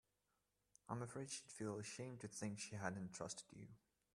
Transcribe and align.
I'm 0.89 1.03
afraid 1.03 1.29
she'd 1.29 1.47
feel 1.51 1.77
ashamed 1.77 2.21
to 2.21 2.27
think 2.27 2.57
she 2.59 2.73
hadn't 2.75 3.13
trusted 3.13 3.45
you. 3.55 3.67